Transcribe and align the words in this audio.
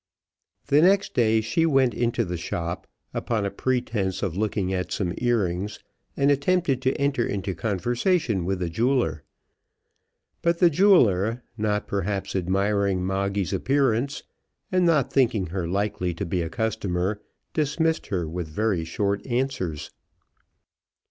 The 0.65 0.81
next 0.81 1.13
day 1.13 1.41
she 1.41 1.63
went 1.67 1.93
into 1.93 2.25
the 2.25 2.35
shop 2.35 2.87
upon 3.13 3.45
a 3.45 3.51
pretence 3.51 4.23
of 4.23 4.35
looking 4.35 4.73
at 4.73 4.91
some 4.91 5.13
ear 5.19 5.43
rings, 5.43 5.77
and 6.17 6.31
attempted 6.31 6.81
to 6.81 6.95
enter 6.99 7.23
into 7.23 7.53
conversation 7.53 8.43
with 8.43 8.61
the 8.61 8.69
jeweller; 8.71 9.21
but 10.41 10.57
the 10.57 10.71
jeweller, 10.71 11.43
not 11.55 11.85
perhaps 11.85 12.35
admiring 12.35 13.05
Moggy's 13.05 13.53
appearance, 13.53 14.23
and 14.71 14.87
not 14.87 15.13
thinking 15.13 15.45
her 15.53 15.67
likely 15.67 16.15
to 16.15 16.25
be 16.25 16.41
a 16.41 16.49
customer, 16.49 17.21
dismissed 17.53 18.07
her 18.07 18.27
with 18.27 18.47
very 18.47 18.83
short 18.83 19.23
answers. 19.27 19.91